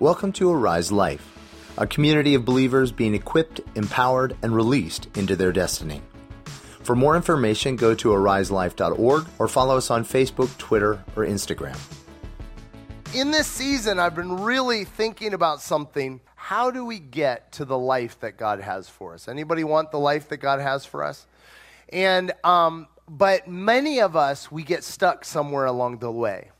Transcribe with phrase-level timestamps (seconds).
[0.00, 1.24] Welcome to Arise Life,
[1.78, 6.02] a community of believers being equipped, empowered, and released into their destiny.
[6.82, 11.78] For more information, go to ariselife.org or follow us on Facebook, Twitter, or Instagram.
[13.14, 16.20] In this season, I've been really thinking about something.
[16.34, 19.28] How do we get to the life that God has for us?
[19.28, 21.24] Anybody want the life that God has for us?
[21.90, 26.50] And um, but many of us we get stuck somewhere along the way,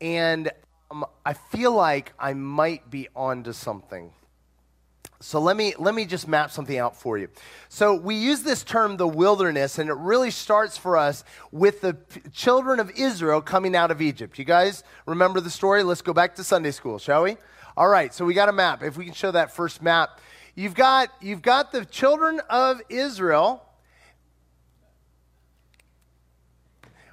[0.00, 0.50] and
[0.90, 4.10] um, I feel like I might be onto something.
[5.22, 7.28] So let me let me just map something out for you.
[7.68, 11.92] So we use this term the wilderness and it really starts for us with the
[11.94, 14.38] p- children of Israel coming out of Egypt.
[14.38, 15.82] You guys remember the story?
[15.82, 17.36] Let's go back to Sunday school, shall we?
[17.76, 18.82] All right, so we got a map.
[18.82, 20.20] If we can show that first map.
[20.54, 23.66] You've got you've got the children of Israel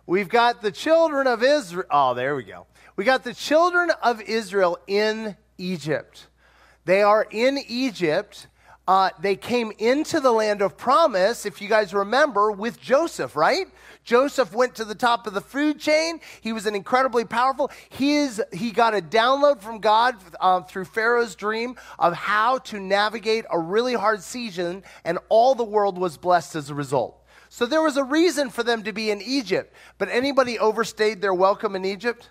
[0.07, 1.85] We've got the children of Israel.
[1.91, 2.65] Oh, there we go.
[2.97, 6.25] We got the children of Israel in Egypt.
[6.85, 8.47] They are in Egypt.
[8.87, 13.67] Uh, they came into the land of promise, if you guys remember, with Joseph, right?
[14.03, 16.19] Joseph went to the top of the food chain.
[16.41, 17.69] He was an incredibly powerful.
[17.89, 22.79] He, is, he got a download from God uh, through Pharaoh's dream of how to
[22.79, 27.23] navigate a really hard season, and all the world was blessed as a result.
[27.49, 29.71] So there was a reason for them to be in Egypt.
[29.99, 32.29] But anybody overstayed their welcome in Egypt?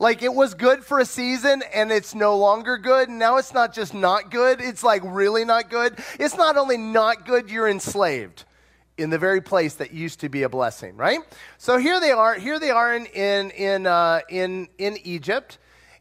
[0.00, 3.10] Like it was good for a season and it's no longer good.
[3.10, 5.98] Now it's not just not good, it's like really not good.
[6.18, 8.44] It's not only not good, you're enslaved
[8.96, 11.20] in the very place that used to be a blessing, right?
[11.58, 12.34] So here they are.
[12.34, 15.58] Here they are in, in, in, uh, in, in Egypt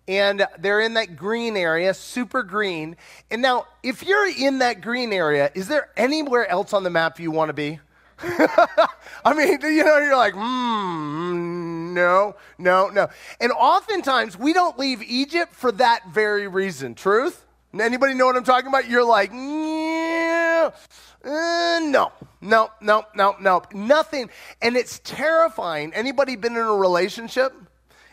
[0.07, 2.95] and they're in that green area, super green.
[3.29, 7.19] And now, if you're in that green area, is there anywhere else on the map
[7.19, 7.79] you want to be?
[8.21, 13.07] I mean, you know, you're like, hmm, no, no, no.
[13.39, 16.95] And oftentimes we don't leave Egypt for that very reason.
[16.95, 17.45] Truth?
[17.79, 18.89] Anybody know what I'm talking about?
[18.89, 19.35] You're like, uh,
[21.23, 24.29] no, no, no, no, no, nothing.
[24.61, 25.93] And it's terrifying.
[25.93, 27.53] Anybody been in a relationship?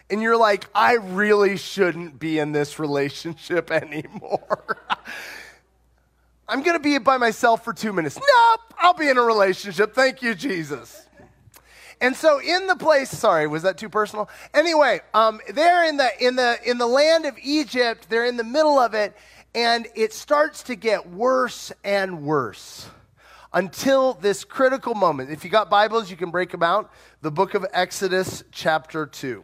[0.08, 4.78] and you're like, I really shouldn't be in this relationship anymore.
[6.48, 8.16] I'm going to be by myself for two minutes.
[8.16, 9.94] Nope, I'll be in a relationship.
[9.94, 11.05] Thank you, Jesus.
[12.00, 14.28] And so in the place, sorry, was that too personal?
[14.52, 18.44] Anyway, um, they're in the, in, the, in the land of Egypt, they're in the
[18.44, 19.16] middle of it,
[19.54, 22.88] and it starts to get worse and worse
[23.54, 25.30] until this critical moment.
[25.30, 26.90] If you got Bibles, you can break them out.
[27.22, 29.42] The book of Exodus, chapter 2.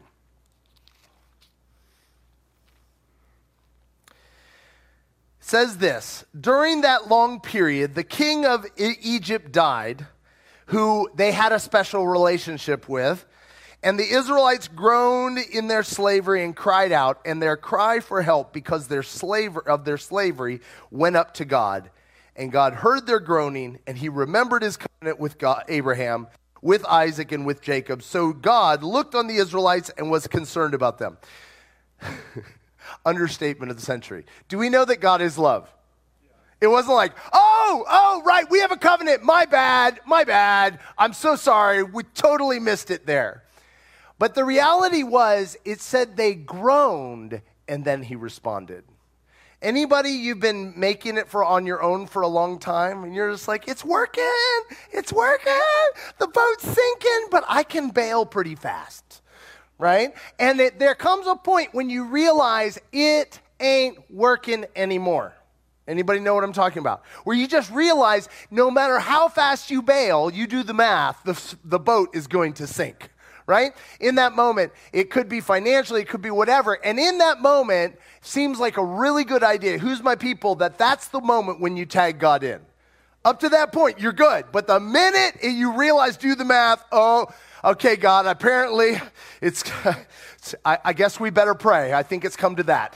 [5.53, 10.07] says this During that long period, the king of Egypt died,
[10.67, 13.25] who they had a special relationship with.
[13.83, 18.53] And the Israelites groaned in their slavery and cried out, and their cry for help
[18.53, 21.91] because their slaver, of their slavery went up to God.
[22.37, 26.29] And God heard their groaning, and he remembered his covenant with God, Abraham,
[26.63, 28.03] with Isaac, and with Jacob.
[28.03, 31.19] So God looked on the Israelites and was concerned about them.
[33.05, 34.25] understatement of the century.
[34.49, 35.73] Do we know that God is love?
[36.63, 39.25] It wasn't like, oh, oh, right, we have a covenant.
[39.25, 40.79] My bad, my bad.
[40.97, 41.83] I'm so sorry.
[41.83, 43.43] We totally missed it there.
[44.17, 48.85] But the reality was, it said they groaned and then he responded.
[49.61, 53.33] Anybody you've been making it for on your own for a long time and you're
[53.33, 54.25] just like, it's working,
[54.93, 55.53] it's working,
[56.19, 59.23] the boat's sinking, but I can bail pretty fast
[59.79, 60.15] right?
[60.39, 65.35] And it, there comes a point when you realize it ain't working anymore.
[65.87, 67.05] Anybody know what I'm talking about?
[67.25, 71.57] Where you just realize no matter how fast you bail, you do the math, the,
[71.65, 73.11] the boat is going to sink,
[73.47, 73.73] right?
[73.99, 76.75] In that moment, it could be financially, it could be whatever.
[76.85, 79.79] And in that moment, seems like a really good idea.
[79.79, 80.55] Who's my people?
[80.55, 82.61] That that's the moment when you tag God in.
[83.25, 84.47] Up to that point, you're good.
[84.51, 87.27] But the minute you realize, do the math, oh,
[87.65, 89.01] okay, God, apparently
[89.41, 89.65] it's,
[90.65, 91.93] I, I guess we better pray.
[91.93, 92.95] I think it's come to that,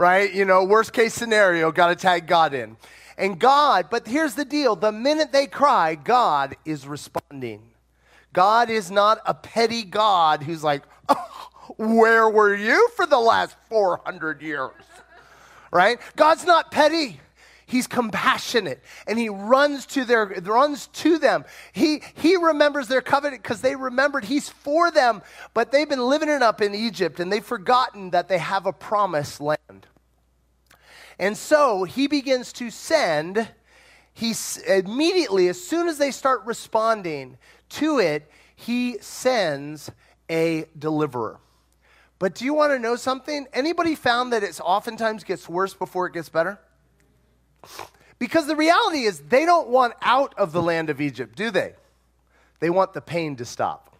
[0.00, 0.32] right?
[0.32, 2.78] You know, worst case scenario, got to tag God in.
[3.18, 7.60] And God, but here's the deal the minute they cry, God is responding.
[8.32, 13.54] God is not a petty God who's like, oh, where were you for the last
[13.68, 14.72] 400 years?
[15.70, 15.98] Right?
[16.16, 17.20] God's not petty.
[17.70, 21.44] He's compassionate and he runs to their runs to them.
[21.72, 25.22] He he remembers their covenant because they remembered he's for them,
[25.54, 28.72] but they've been living it up in Egypt and they've forgotten that they have a
[28.72, 29.86] promised land.
[31.16, 33.48] And so he begins to send
[34.12, 34.34] he
[34.66, 37.38] immediately as soon as they start responding
[37.68, 39.92] to it, he sends
[40.28, 41.38] a deliverer.
[42.18, 43.46] But do you want to know something?
[43.52, 46.58] Anybody found that it oftentimes gets worse before it gets better?
[48.18, 51.74] Because the reality is, they don't want out of the land of Egypt, do they?
[52.60, 53.96] They want the pain to stop.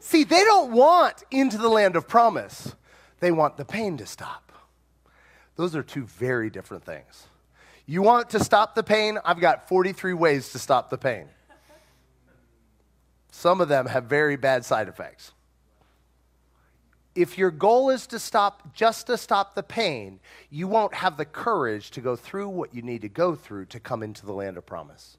[0.00, 2.74] See, they don't want into the land of promise,
[3.20, 4.52] they want the pain to stop.
[5.56, 7.26] Those are two very different things.
[7.84, 9.18] You want to stop the pain?
[9.24, 11.26] I've got 43 ways to stop the pain.
[13.32, 15.32] Some of them have very bad side effects.
[17.18, 20.20] If your goal is to stop just to stop the pain,
[20.50, 23.80] you won't have the courage to go through what you need to go through to
[23.80, 25.16] come into the land of promise.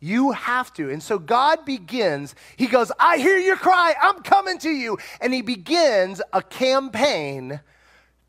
[0.00, 0.88] You have to.
[0.88, 4.96] And so God begins, He goes, I hear your cry, I'm coming to you.
[5.20, 7.60] And He begins a campaign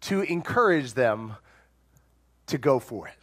[0.01, 1.35] to encourage them
[2.47, 3.15] to go for it.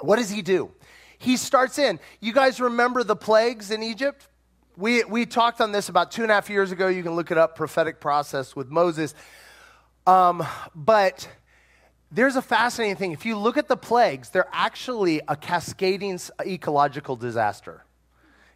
[0.00, 0.70] What does He do?
[1.16, 1.98] He starts in.
[2.20, 4.28] You guys remember the plagues in Egypt?
[4.76, 6.88] We, we talked on this about two and a half years ago.
[6.88, 9.14] You can look it up, prophetic process with Moses.
[10.04, 10.44] Um,
[10.74, 11.28] but
[12.10, 13.12] there's a fascinating thing.
[13.12, 17.84] If you look at the plagues, they're actually a cascading ecological disaster.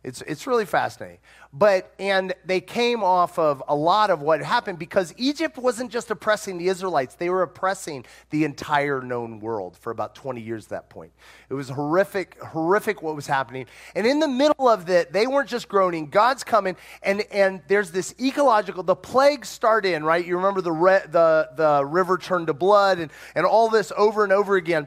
[0.05, 1.19] It's, it's really fascinating.
[1.53, 6.11] But, and they came off of a lot of what happened because Egypt wasn't just
[6.11, 10.71] oppressing the Israelites, they were oppressing the entire known world for about 20 years at
[10.71, 11.13] that point.
[11.49, 13.67] It was horrific, horrific what was happening.
[13.95, 17.91] And in the middle of it, they weren't just groaning, God's coming, and, and there's
[17.91, 20.25] this ecological, the plagues start in, right?
[20.25, 24.23] You remember the, re, the, the river turned to blood and, and all this over
[24.23, 24.87] and over again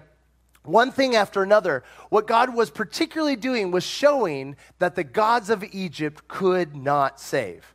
[0.63, 5.63] one thing after another, what God was particularly doing was showing that the gods of
[5.73, 7.73] Egypt could not save.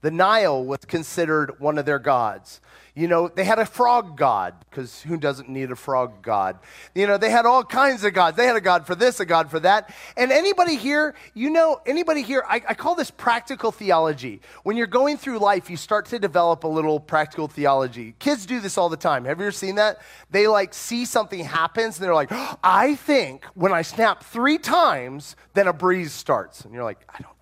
[0.00, 2.60] The Nile was considered one of their gods.
[2.94, 6.58] You know, they had a frog god, because who doesn't need a frog god?
[6.94, 8.36] You know, they had all kinds of gods.
[8.36, 9.94] They had a god for this, a god for that.
[10.14, 14.42] And anybody here, you know, anybody here, I, I call this practical theology.
[14.62, 18.14] When you're going through life, you start to develop a little practical theology.
[18.18, 19.24] Kids do this all the time.
[19.24, 20.02] Have you ever seen that?
[20.30, 22.30] They like see something happens and they're like,
[22.62, 26.60] I think when I snap three times, then a breeze starts.
[26.66, 27.41] And you're like, I don't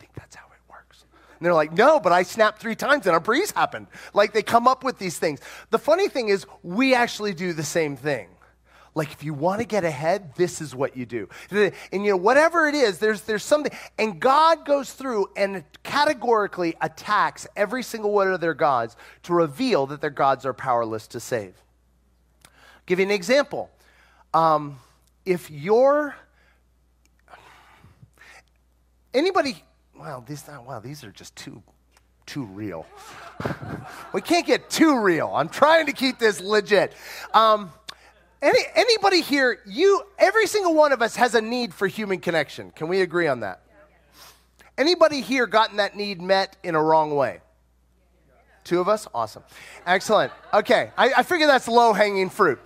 [1.41, 3.87] and they're like, no, but I snapped three times and a breeze happened.
[4.13, 5.41] Like they come up with these things.
[5.71, 8.29] The funny thing is, we actually do the same thing.
[8.95, 11.31] Like if you want to get ahead, this is what you do.
[11.51, 13.73] And you know, whatever it is, there's there's something.
[13.99, 19.87] And God goes through and categorically attacks every single one of their gods to reveal
[19.87, 21.55] that their gods are powerless to save.
[22.45, 22.53] I'll
[22.85, 23.71] give you an example.
[24.35, 24.79] Um,
[25.25, 26.15] if you're
[29.15, 29.65] anybody
[30.01, 31.63] well, these, wow, these are just too,
[32.25, 32.87] too real.
[34.15, 35.31] we can't get too real.
[35.35, 36.95] I'm trying to keep this legit.
[37.35, 37.71] Um,
[38.41, 42.71] any, anybody here, you, every single one of us has a need for human connection.
[42.71, 43.61] Can we agree on that?
[44.79, 47.41] Anybody here gotten that need met in a wrong way?
[48.65, 49.07] Two of us?
[49.13, 49.43] Awesome.
[49.85, 50.33] Excellent.
[50.55, 52.59] Okay, I, I figure that's low hanging fruit.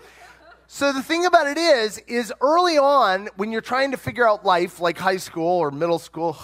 [0.69, 4.45] So the thing about it is, is early on when you're trying to figure out
[4.45, 6.37] life, like high school or middle school,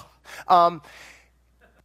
[0.48, 0.82] um,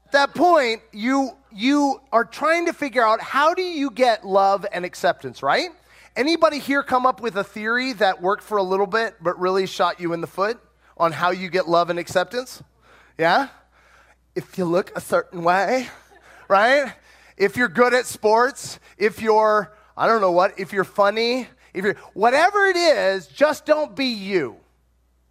[0.06, 4.65] at that point, you, you are trying to figure out how do you get love
[4.71, 5.69] and acceptance, right?
[6.15, 9.65] Anybody here come up with a theory that worked for a little bit but really
[9.65, 10.59] shot you in the foot
[10.97, 12.63] on how you get love and acceptance?
[13.18, 13.50] Yeah?
[14.36, 15.89] If you look a certain way,
[16.48, 16.94] right?
[17.36, 21.84] If you're good at sports, if you're, I don't know what, if you're funny, if
[21.84, 24.55] you're, whatever it is, just don't be you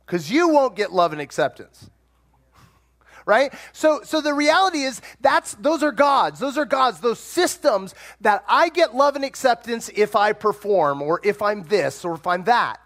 [0.04, 1.88] because you won't get love and acceptance
[3.26, 3.52] right?
[3.72, 6.40] So, so the reality is that's those are gods.
[6.40, 11.20] Those are gods, those systems that I get love and acceptance if I perform or
[11.24, 12.80] if I'm this or if I'm that.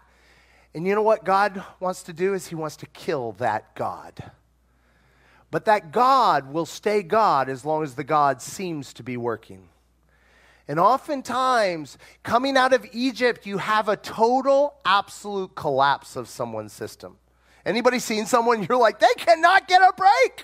[0.73, 4.31] And you know what God wants to do is he wants to kill that God.
[5.51, 9.67] But that God will stay God as long as the God seems to be working.
[10.67, 17.17] And oftentimes, coming out of Egypt, you have a total, absolute collapse of someone's system.
[17.65, 20.43] Anybody seen someone you're like, they cannot get a break?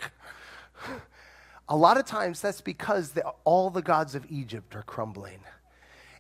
[1.68, 5.40] A lot of times that's because the, all the gods of Egypt are crumbling.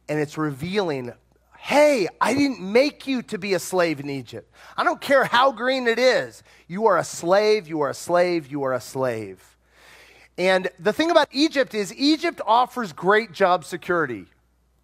[0.09, 1.13] And it's revealing,
[1.57, 4.51] hey, I didn't make you to be a slave in Egypt.
[4.75, 6.43] I don't care how green it is.
[6.67, 9.55] You are a slave, you are a slave, you are a slave.
[10.37, 14.25] And the thing about Egypt is, Egypt offers great job security,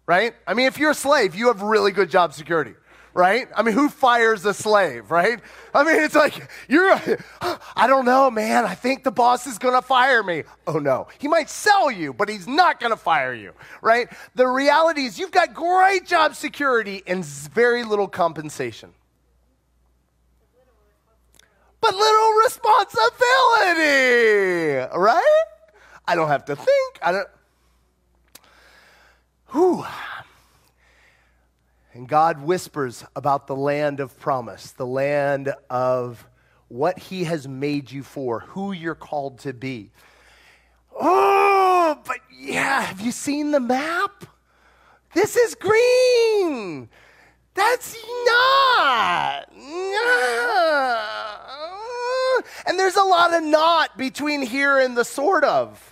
[0.06, 0.34] right?
[0.46, 2.74] I mean, if you're a slave, you have really good job security
[3.14, 3.48] right?
[3.56, 5.40] I mean, who fires a slave, right?
[5.74, 6.92] I mean, it's like, you're,
[7.76, 8.64] I don't know, man.
[8.64, 10.44] I think the boss is going to fire me.
[10.66, 11.08] Oh, no.
[11.18, 14.08] He might sell you, but he's not going to fire you, right?
[14.34, 18.92] The reality is you've got great job security and very little compensation.
[21.82, 25.44] but little responsibility, right?
[26.06, 26.98] I don't have to think.
[27.02, 27.28] I don't.
[29.48, 29.84] Whew.
[31.94, 36.26] And God whispers about the land of promise, the land of
[36.68, 39.90] what He has made you for, who you're called to be.
[40.98, 44.24] Oh, but yeah, have you seen the map?
[45.14, 46.88] This is green.
[47.54, 47.94] That's
[48.26, 49.50] not.
[52.66, 55.91] And there's a lot of not between here and the sort of.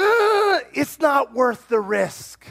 [0.72, 2.46] it's not worth the risk.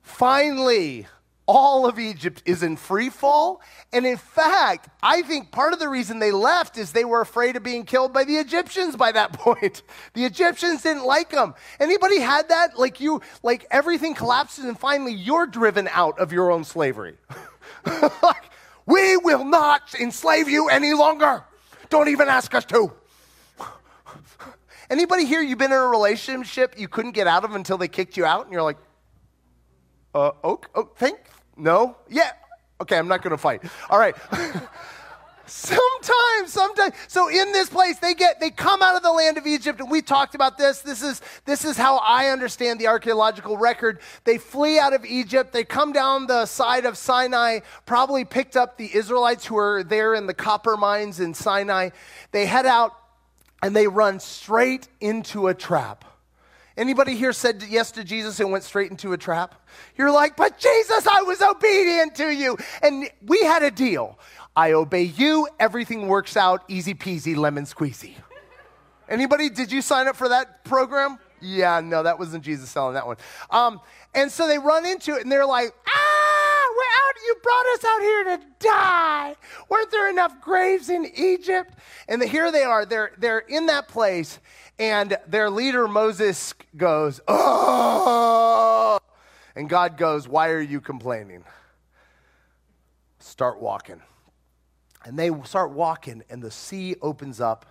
[0.00, 1.06] Finally,
[1.46, 3.60] all of Egypt is in free fall.
[3.92, 7.56] And in fact, I think part of the reason they left is they were afraid
[7.56, 9.82] of being killed by the Egyptians by that point.
[10.14, 11.54] The Egyptians didn't like them.
[11.80, 12.78] Anybody had that?
[12.78, 17.16] Like you, like everything collapses and finally you're driven out of your own slavery.
[18.22, 18.44] like,
[18.86, 21.44] we will not enslave you any longer.
[21.90, 22.92] Don't even ask us to.
[24.90, 28.16] Anybody here, you've been in a relationship you couldn't get out of until they kicked
[28.16, 28.78] you out, and you're like,
[30.14, 31.18] uh, okay, oh, think?
[31.56, 31.96] No?
[32.08, 32.30] Yeah.
[32.80, 33.62] Okay, I'm not going to fight.
[33.90, 34.14] All right.
[35.48, 39.46] sometimes sometimes so in this place they get they come out of the land of
[39.46, 43.56] egypt and we talked about this this is this is how i understand the archaeological
[43.56, 48.58] record they flee out of egypt they come down the side of sinai probably picked
[48.58, 51.88] up the israelites who were there in the copper mines in sinai
[52.30, 52.92] they head out
[53.62, 56.04] and they run straight into a trap.
[56.76, 59.56] Anybody here said yes to Jesus and went straight into a trap?
[59.96, 62.56] You're like, but Jesus, I was obedient to you.
[62.82, 64.16] And we had a deal.
[64.54, 68.14] I obey you, everything works out, easy peasy, lemon squeezy.
[69.08, 71.18] Anybody, did you sign up for that program?
[71.40, 73.16] Yeah, no, that wasn't Jesus selling that one.
[73.50, 73.80] Um,
[74.14, 76.27] and so they run into it and they're like, ah,
[76.78, 79.36] we're out, you brought us out here to die.
[79.68, 81.74] Weren't there enough graves in Egypt?
[82.08, 84.38] And the, here they are, they're, they're in that place,
[84.78, 88.98] and their leader Moses goes, oh.
[89.56, 91.44] And God goes, why are you complaining?
[93.18, 94.00] Start walking.
[95.04, 97.66] And they start walking, and the sea opens up.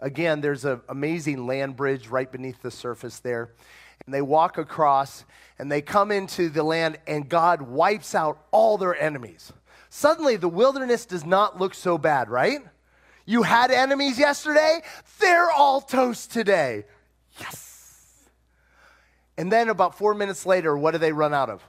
[0.00, 3.50] Again, there's an amazing land bridge right beneath the surface there
[4.04, 5.24] and they walk across
[5.58, 9.52] and they come into the land, and God wipes out all their enemies.
[9.90, 12.60] Suddenly, the wilderness does not look so bad, right?
[13.26, 14.80] You had enemies yesterday,
[15.20, 16.84] they're all toast today.
[17.38, 18.28] Yes.
[19.36, 21.62] And then, about four minutes later, what do they run out of?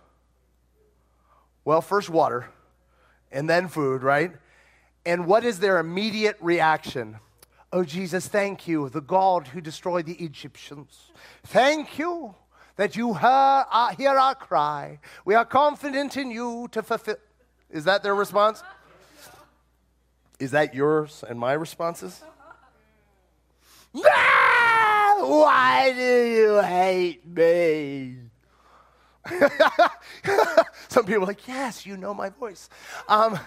[1.66, 2.50] Well, first water,
[3.32, 4.32] and then food, right?
[5.06, 7.18] And what is their immediate reaction?
[7.76, 11.10] Oh, Jesus, thank you, the God who destroyed the Egyptians.
[11.44, 12.36] Thank you
[12.76, 15.00] that you hear our, hear our cry.
[15.26, 17.16] We are confident in you to fulfill.
[17.72, 18.62] Is that their response?
[20.40, 22.22] Is that yours and my responses?
[23.92, 28.18] Why do you hate me?
[30.90, 32.70] Some people are like, yes, you know my voice.
[33.08, 33.40] Um,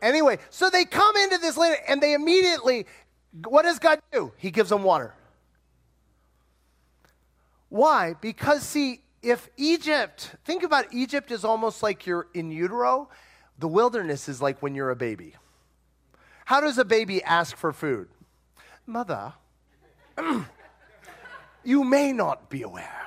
[0.00, 2.86] anyway, so they come into this land and they immediately
[3.42, 4.32] what does God do?
[4.36, 5.14] He gives them water.
[7.68, 8.14] Why?
[8.20, 13.08] Because, see, if Egypt, think about Egypt is almost like you're in utero,
[13.58, 15.34] the wilderness is like when you're a baby.
[16.44, 18.08] How does a baby ask for food?
[18.86, 19.32] Mother,
[21.64, 23.06] you may not be aware,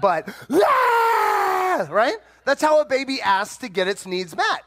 [0.00, 2.16] but, right?
[2.44, 4.64] That's how a baby asks to get its needs met.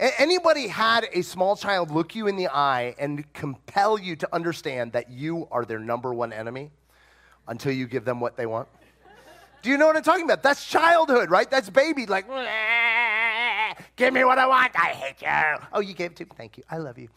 [0.00, 4.92] Anybody had a small child look you in the eye and compel you to understand
[4.92, 6.70] that you are their number one enemy
[7.48, 8.68] until you give them what they want?
[9.60, 10.44] Do you know what I'm talking about?
[10.44, 11.50] That's childhood, right?
[11.50, 12.26] That's baby, like,
[13.96, 14.70] give me what I want.
[14.76, 15.66] I hate you.
[15.72, 16.30] Oh, you gave it to me.
[16.36, 16.64] Thank you.
[16.70, 17.08] I love you.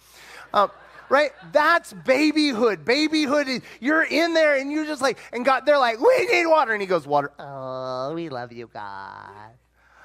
[0.51, 0.71] Um,
[1.09, 1.31] right?
[1.51, 2.83] That's babyhood.
[2.83, 6.47] Babyhood is you're in there and you're just like, and God, they're like, we need
[6.47, 6.73] water.
[6.73, 7.31] And he goes, water.
[7.37, 9.51] Oh, we love you, God.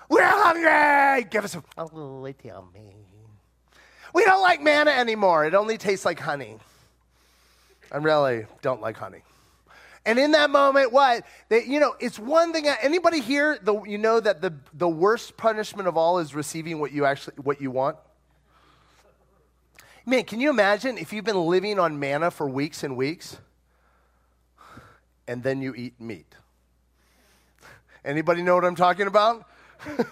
[0.09, 1.29] We're hungry.
[1.31, 1.63] Give us a.
[1.77, 2.23] Oh,
[2.73, 2.93] me.
[4.15, 5.45] We don't like manna anymore.
[5.45, 6.59] It only tastes like honey.
[7.93, 9.23] I really don't like honey.
[10.07, 11.25] And in that moment, what?
[11.49, 12.69] That, you know, it's one thing.
[12.69, 16.93] Anybody here, the, you know that the, the worst punishment of all is receiving what
[16.93, 17.97] you actually what you want.
[20.07, 23.39] Man, can you imagine if you've been living on manna for weeks and weeks,
[25.27, 26.33] and then you eat meat?
[28.05, 29.45] Anybody know what I'm talking about?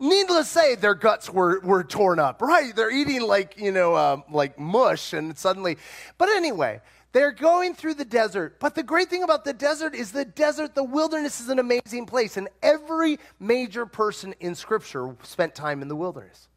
[0.00, 2.74] Needless to say, their guts were, were torn up, right?
[2.76, 5.76] They're eating like, you know, um, like mush and suddenly.
[6.18, 6.80] But anyway,
[7.12, 8.60] They're going through the desert.
[8.60, 12.06] But the great thing about the desert is the desert, the wilderness is an amazing
[12.06, 12.36] place.
[12.36, 16.48] And every major person in Scripture spent time in the wilderness.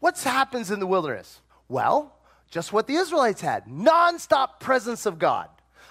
[0.00, 1.40] What happens in the wilderness?
[1.68, 2.16] Well,
[2.50, 5.48] just what the Israelites had nonstop presence of God.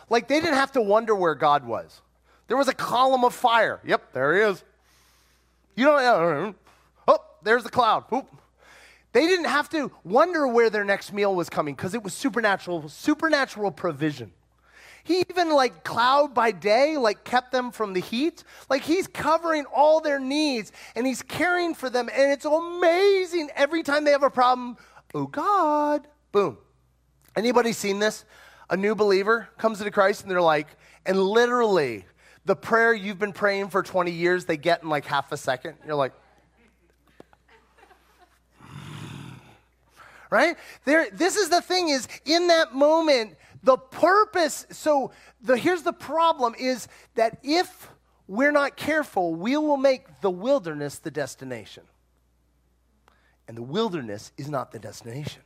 [0.10, 2.02] Like they didn't have to wonder where God was.
[2.48, 3.80] There was a column of fire.
[3.86, 4.64] Yep, there he is.
[5.76, 6.54] You don't, uh,
[7.08, 8.06] oh, there's the cloud.
[8.14, 8.28] Oop.
[9.14, 12.90] They didn't have to wonder where their next meal was coming because it was supernatural,
[12.90, 14.32] supernatural provision.
[15.04, 18.44] He even like cloud by day, like kept them from the heat.
[18.70, 22.10] Like he's covering all their needs and he's caring for them.
[22.12, 24.78] And it's amazing every time they have a problem.
[25.14, 26.58] Oh God, boom.
[27.36, 28.26] Anybody seen this?
[28.70, 30.68] A new believer comes into Christ and they're like,
[31.06, 32.06] and literally
[32.46, 35.76] the prayer you've been praying for 20 years, they get in like half a second.
[35.86, 36.14] You're like,
[40.30, 40.58] right?
[40.86, 45.94] There, this is the thing is in that moment, the purpose, so the, here's the
[45.94, 47.90] problem is that if
[48.28, 51.84] we're not careful, we will make the wilderness the destination.
[53.48, 55.42] And the wilderness is not the destination.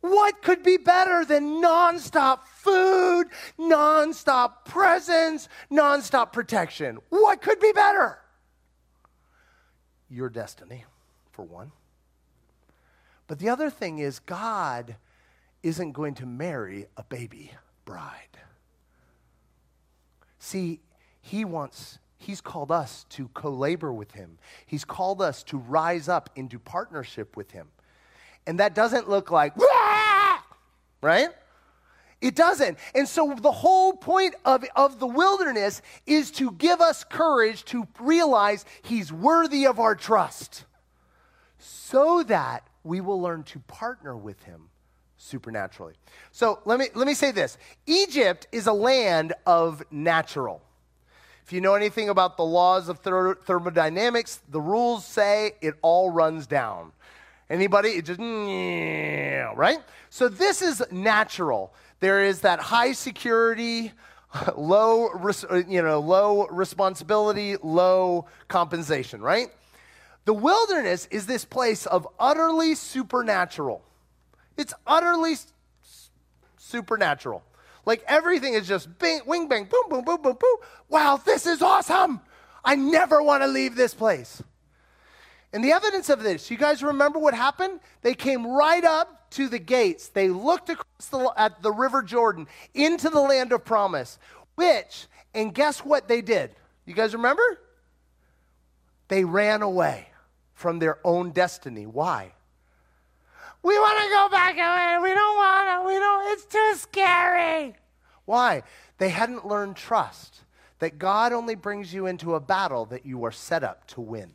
[0.00, 3.26] What could be better than nonstop food,
[3.58, 6.98] nonstop presence, nonstop protection?
[7.10, 8.18] What could be better?
[10.08, 10.84] Your destiny,
[11.32, 11.72] for one.
[13.26, 14.96] But the other thing is, God
[15.62, 17.52] isn't going to marry a baby
[17.84, 18.38] bride.
[20.38, 20.80] See,
[21.20, 26.08] He wants, He's called us to co labor with Him, He's called us to rise
[26.08, 27.68] up into partnership with Him.
[28.46, 29.52] And that doesn't look like,
[31.00, 31.30] right?
[32.20, 32.78] It doesn't.
[32.94, 37.88] And so the whole point of, of the wilderness is to give us courage to
[37.98, 40.64] realize He's worthy of our trust
[41.58, 44.70] so that we will learn to partner with him
[45.16, 45.94] supernaturally.
[46.32, 50.62] So let me, let me say this Egypt is a land of natural.
[51.44, 56.46] If you know anything about the laws of thermodynamics, the rules say it all runs
[56.46, 56.92] down.
[57.50, 57.90] Anybody?
[57.90, 59.78] It just, right?
[60.08, 61.74] So this is natural.
[61.98, 63.92] There is that high security,
[64.56, 65.10] low,
[65.68, 69.48] you know, low responsibility, low compensation, right?
[70.26, 73.82] The wilderness is this place of utterly supernatural.
[74.56, 75.34] It's utterly
[76.56, 77.42] supernatural.
[77.84, 80.56] Like everything is just bing, wing, bang, boom, boom, boom, boom, boom.
[80.88, 82.20] Wow, this is awesome.
[82.64, 84.42] I never want to leave this place.
[85.52, 87.80] And the evidence of this, you guys remember what happened?
[88.02, 90.08] They came right up to the gates.
[90.08, 94.18] They looked across the, at the River Jordan into the land of promise,
[94.54, 96.50] which, and guess what they did?
[96.86, 97.42] You guys remember?
[99.08, 100.08] They ran away
[100.54, 101.84] from their own destiny.
[101.86, 102.32] Why?
[103.62, 105.10] We want to go back away.
[105.10, 105.86] We don't want to.
[105.86, 106.32] We don't.
[106.32, 107.74] It's too scary.
[108.24, 108.62] Why?
[108.98, 110.44] They hadn't learned trust.
[110.78, 114.32] That God only brings you into a battle that you are set up to win.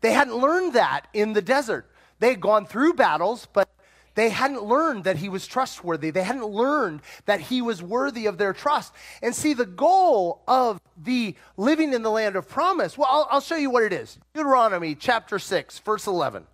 [0.00, 1.90] They hadn't learned that in the desert.
[2.18, 3.68] They had gone through battles, but
[4.14, 6.10] they hadn't learned that he was trustworthy.
[6.10, 8.92] They hadn't learned that he was worthy of their trust.
[9.22, 13.40] And see, the goal of the living in the land of promise, well, I'll, I'll
[13.40, 14.18] show you what it is.
[14.34, 16.46] Deuteronomy chapter 6, verse 11.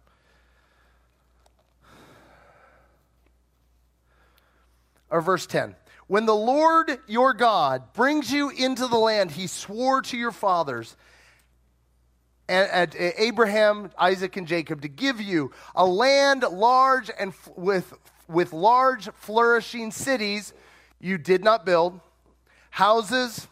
[5.09, 5.75] Or verse 10.
[6.07, 10.97] When the Lord your God brings you into the land he swore to your fathers,
[12.49, 17.51] and, and uh, Abraham, Isaac, and Jacob to give you a land large and f-
[17.57, 17.95] with,
[18.29, 20.53] with large flourishing cities
[21.01, 22.01] you did not build,
[22.71, 23.49] houses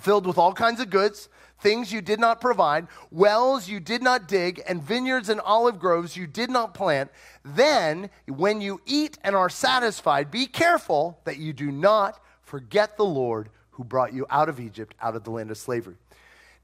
[0.00, 1.28] filled with all kinds of goods,
[1.60, 6.16] things you did not provide, wells you did not dig, and vineyards and olive groves
[6.16, 7.10] you did not plant.
[7.44, 13.04] Then, when you eat and are satisfied, be careful that you do not forget the
[13.04, 15.96] Lord who brought you out of Egypt, out of the land of slavery.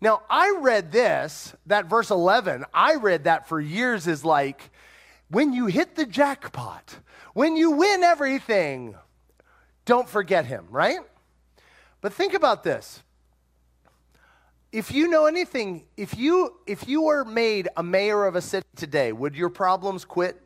[0.01, 4.71] Now, I read this, that verse 11, I read that for years is like,
[5.29, 6.97] when you hit the jackpot,
[7.35, 8.97] when you win everything,
[9.85, 11.01] don't forget him, right?
[12.01, 13.03] But think about this.
[14.73, 18.67] If you know anything, if you if you were made a mayor of a city
[18.77, 20.41] today, would your problems quit?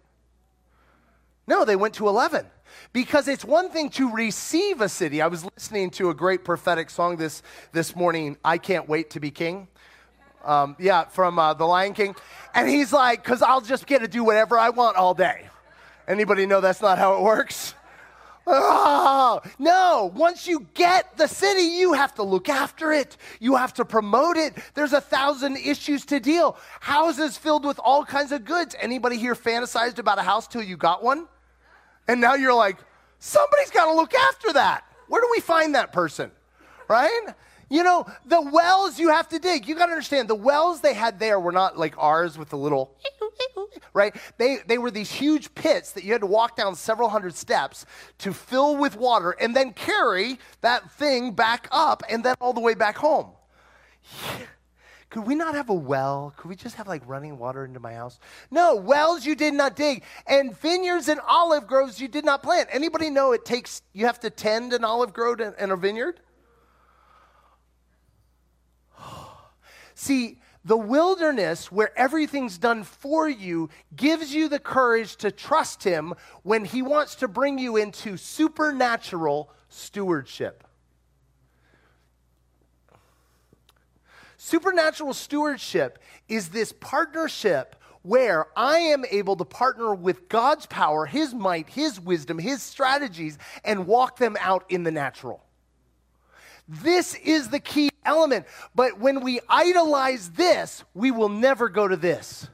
[1.46, 2.46] No, they went to 11.
[2.92, 5.20] Because it's one thing to receive a city.
[5.20, 9.20] I was listening to a great prophetic song this, this morning, I Can't Wait to
[9.20, 9.68] Be King.
[10.44, 12.14] Um, yeah, from uh, The Lion King.
[12.54, 15.48] And he's like, because I'll just get to do whatever I want all day.
[16.07, 17.74] Anybody know that's not how it works?
[18.46, 23.16] Oh, no, once you get the city, you have to look after it.
[23.40, 24.54] You have to promote it.
[24.74, 26.59] There's a thousand issues to deal.
[26.80, 28.76] Houses filled with all kinds of goods.
[28.78, 31.26] Anybody here fantasized about a house till you got one?
[32.08, 32.78] And now you're like,
[33.18, 34.84] somebody's got to look after that.
[35.08, 36.30] Where do we find that person?
[36.88, 37.34] Right?
[37.70, 40.94] You know, the wells you have to dig, you got to understand, the wells they
[40.94, 42.94] had there were not like ours with the little,
[43.94, 44.14] right?
[44.36, 47.86] They, they were these huge pits that you had to walk down several hundred steps
[48.18, 52.60] to fill with water and then carry that thing back up and then all the
[52.60, 53.30] way back home.
[55.14, 56.35] Could we not have a well?
[56.37, 58.18] Could we just have like running water into my house?
[58.50, 62.68] No, wells you did not dig, and vineyards and olive groves you did not plant.
[62.72, 66.18] Anybody know it takes, you have to tend an olive grove and a vineyard?
[69.94, 76.14] See, the wilderness, where everything's done for you, gives you the courage to trust Him
[76.42, 80.64] when He wants to bring you into supernatural stewardship.
[84.44, 91.33] Supernatural stewardship is this partnership where I am able to partner with God's power, His
[91.33, 95.42] might, His wisdom, His strategies, and walk them out in the natural.
[96.68, 98.44] This is the key element.
[98.74, 102.46] But when we idolize this, we will never go to this.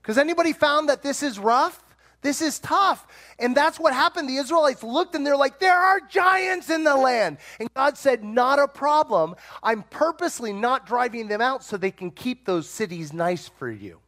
[0.00, 1.82] Because anybody found that this is rough?
[2.24, 3.06] This is tough.
[3.38, 4.30] And that's what happened.
[4.30, 7.36] The Israelites looked and they're like, there are giants in the land.
[7.60, 9.34] And God said, not a problem.
[9.62, 14.00] I'm purposely not driving them out so they can keep those cities nice for you.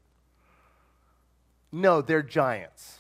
[1.70, 2.98] No, they're giants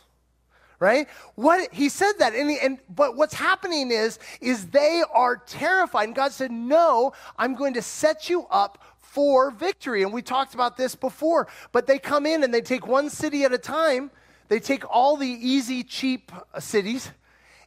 [0.78, 5.38] right what he said that and, he, and but what's happening is is they are
[5.38, 10.20] terrified and god said no i'm going to set you up for victory and we
[10.20, 13.56] talked about this before but they come in and they take one city at a
[13.56, 14.10] time
[14.48, 17.10] they take all the easy cheap uh, cities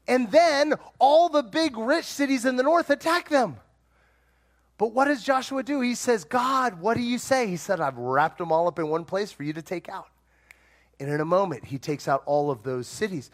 [0.08, 3.58] and then all the big rich cities in the north attack them
[4.78, 7.98] but what does joshua do he says god what do you say he said i've
[7.98, 10.08] wrapped them all up in one place for you to take out
[11.00, 13.32] and in a moment, he takes out all of those cities.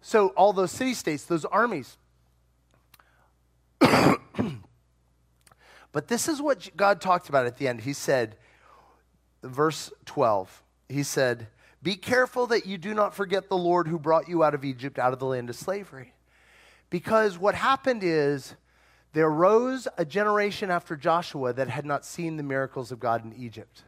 [0.00, 1.98] So, all those city states, those armies.
[3.80, 4.18] but
[6.08, 7.82] this is what God talked about at the end.
[7.82, 8.36] He said,
[9.42, 11.48] verse 12, he said,
[11.82, 14.98] Be careful that you do not forget the Lord who brought you out of Egypt,
[14.98, 16.14] out of the land of slavery.
[16.90, 18.54] Because what happened is,
[19.14, 23.34] there rose a generation after Joshua that had not seen the miracles of God in
[23.34, 23.82] Egypt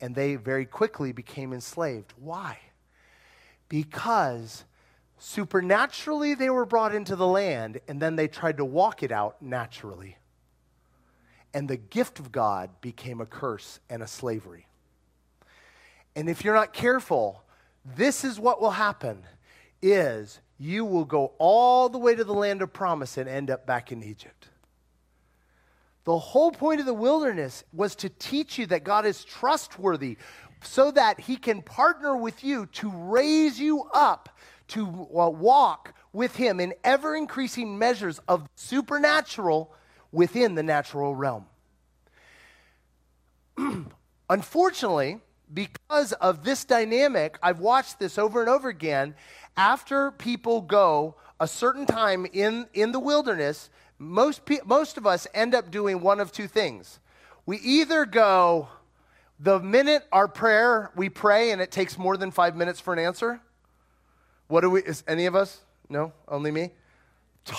[0.00, 2.12] and they very quickly became enslaved.
[2.18, 2.58] Why?
[3.68, 4.64] Because
[5.18, 9.40] supernaturally they were brought into the land and then they tried to walk it out
[9.40, 10.16] naturally.
[11.54, 14.66] And the gift of God became a curse and a slavery.
[16.16, 17.44] And if you're not careful,
[17.84, 19.22] this is what will happen
[19.82, 23.66] is you will go all the way to the land of promise and end up
[23.66, 24.48] back in Egypt.
[26.04, 30.16] The whole point of the wilderness was to teach you that God is trustworthy
[30.62, 34.30] so that he can partner with you to raise you up
[34.68, 39.74] to uh, walk with him in ever increasing measures of supernatural
[40.12, 41.44] within the natural realm.
[44.30, 45.20] Unfortunately,
[45.52, 49.14] because of this dynamic, I've watched this over and over again.
[49.56, 55.26] After people go a certain time in, in the wilderness, most, pe- most of us
[55.34, 57.00] end up doing one of two things.
[57.46, 58.68] We either go,
[59.38, 62.98] the minute our prayer, we pray and it takes more than five minutes for an
[62.98, 63.40] answer.
[64.48, 65.60] What do we, is any of us?
[65.88, 66.12] No?
[66.28, 66.72] Only me?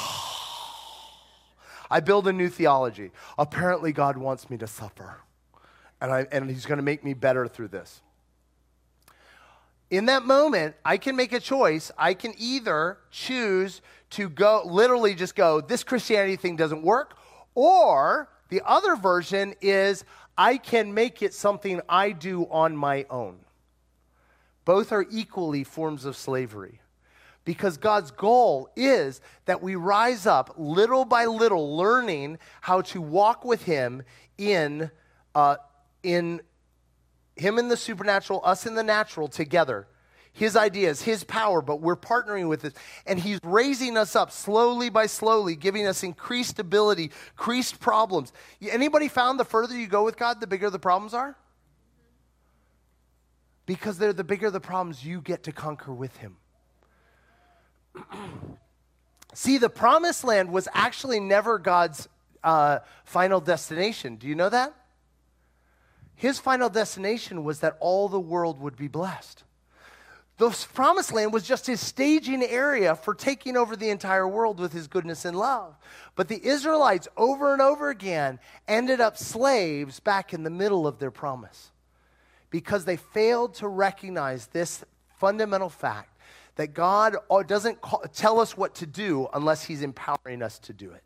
[1.90, 3.12] I build a new theology.
[3.38, 5.20] Apparently, God wants me to suffer,
[6.02, 8.02] and, I, and He's going to make me better through this.
[9.90, 11.92] In that moment, I can make a choice.
[11.98, 13.82] I can either choose
[14.12, 17.18] to go, literally just go, this Christianity thing doesn't work.
[17.56, 20.04] Or the other version is,
[20.38, 23.40] I can make it something I do on my own.
[24.66, 26.82] Both are equally forms of slavery.
[27.46, 33.46] Because God's goal is that we rise up little by little, learning how to walk
[33.46, 34.04] with Him
[34.38, 34.92] in,
[35.34, 35.56] uh,
[36.16, 36.42] in
[37.36, 39.88] Him in the supernatural, us in the natural together
[40.38, 42.76] his ideas, his power, but we're partnering with it.
[43.08, 48.32] And he's raising us up slowly by slowly, giving us increased ability, increased problems.
[48.62, 51.36] Anybody found the further you go with God, the bigger the problems are?
[53.66, 56.38] Because they're the bigger the problems you get to conquer with him.
[59.34, 62.08] See, the promised land was actually never God's
[62.44, 64.18] uh, final destination.
[64.18, 64.76] Do you know that?
[66.18, 69.44] His final destination was that all the world would be blessed.
[70.38, 74.74] The promised land was just his staging area for taking over the entire world with
[74.74, 75.76] his goodness and love.
[76.16, 80.98] But the Israelites, over and over again, ended up slaves back in the middle of
[80.98, 81.72] their promise
[82.50, 84.84] because they failed to recognize this
[85.20, 86.18] fundamental fact
[86.56, 90.74] that God uh, doesn't call, tell us what to do unless He's empowering us to
[90.74, 91.04] do it.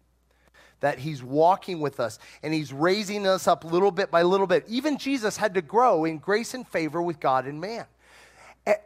[0.81, 4.65] That He's walking with us and He's raising us up little bit by little bit.
[4.67, 7.85] Even Jesus had to grow in grace and favor with God and man.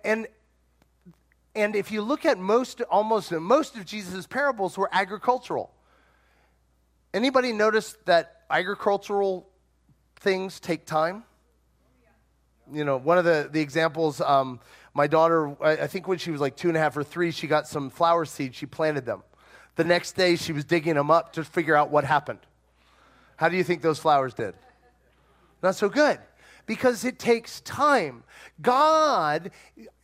[0.03, 0.27] And,
[1.55, 5.71] and if you look at most, almost most of Jesus' parables were agricultural.
[7.13, 9.47] Anybody notice that agricultural
[10.17, 11.23] things take time?
[12.71, 14.59] You know, one of the, the examples, um,
[14.93, 17.31] my daughter, I, I think when she was like two and a half or three,
[17.31, 19.23] she got some flower seeds, she planted them.
[19.75, 22.39] The next day, she was digging them up to figure out what happened.
[23.37, 24.55] How do you think those flowers did?
[25.61, 26.19] Not so good
[26.65, 28.23] because it takes time.
[28.61, 29.51] God,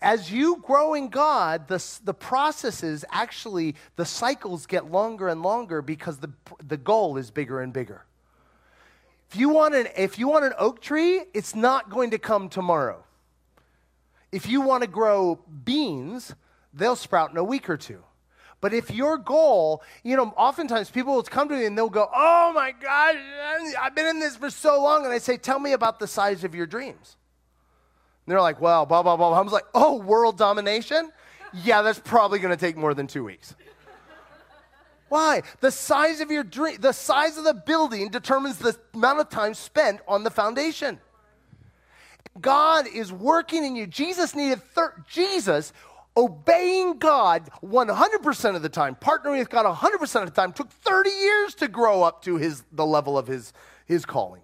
[0.01, 5.81] as you grow in God, the, the processes actually, the cycles get longer and longer
[5.81, 6.31] because the,
[6.67, 8.05] the goal is bigger and bigger.
[9.29, 12.49] If you, want an, if you want an oak tree, it's not going to come
[12.49, 13.03] tomorrow.
[14.31, 16.35] If you want to grow beans,
[16.73, 18.03] they'll sprout in a week or two.
[18.61, 22.07] But if your goal, you know, oftentimes people will come to me and they'll go,
[22.15, 23.15] Oh my God,
[23.81, 25.03] I've been in this for so long.
[25.03, 27.17] And I say, Tell me about the size of your dreams.
[28.25, 29.31] And they're like, Well, blah, blah, blah.
[29.31, 31.11] I was like, Oh, world domination?
[31.53, 33.55] Yeah, that's probably going to take more than two weeks.
[35.09, 35.41] Why?
[35.59, 39.55] The size of your dream, the size of the building determines the amount of time
[39.55, 41.01] spent on the foundation.
[42.39, 43.87] God is working in you.
[43.87, 45.73] Jesus needed thir- Jesus
[46.15, 51.09] obeying God 100% of the time, partnering with God 100% of the time, took 30
[51.09, 53.53] years to grow up to his, the level of his,
[53.85, 54.41] his calling.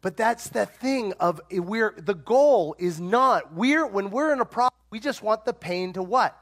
[0.00, 4.40] But that's the thing of eh, we're the goal is not we're when we're in
[4.40, 6.38] a problem, we just want the pain to what?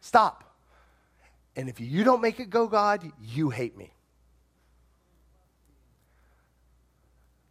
[0.00, 0.44] Stop.
[1.56, 3.92] And if you don't make it go, God, you hate me.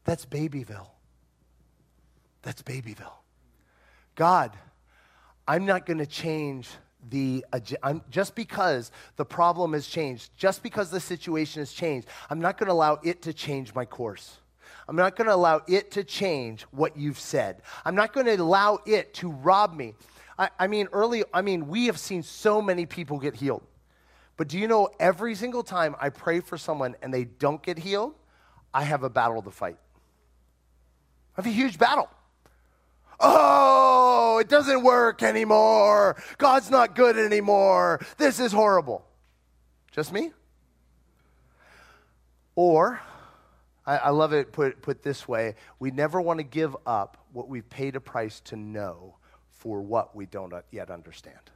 [0.06, 0.88] That's Babyville.
[2.44, 3.18] That's Babyville.
[4.18, 4.52] God,
[5.48, 6.68] I'm not going to change
[7.10, 7.46] the
[7.82, 12.58] I'm, just because the problem has changed, just because the situation has changed, I'm not
[12.58, 14.38] going to allow it to change my course.
[14.90, 17.62] I'm not going to allow it to change what you've said.
[17.86, 19.94] I'm not going to allow it to rob me.
[20.40, 23.64] I, I mean, early, I mean, we have seen so many people get healed.
[24.36, 27.78] But do you know every single time I pray for someone and they don't get
[27.78, 28.16] healed,
[28.74, 29.78] I have a battle to fight.
[31.36, 32.10] I have a huge battle.
[33.20, 36.22] Oh, it doesn't work anymore.
[36.38, 38.00] God's not good anymore.
[38.18, 39.06] This is horrible.
[39.92, 40.32] Just me?
[42.56, 43.00] Or,
[43.86, 47.48] I, I love it put, put this way we never want to give up what
[47.48, 49.16] we've paid a price to know
[49.52, 51.52] for what we don't yet understand.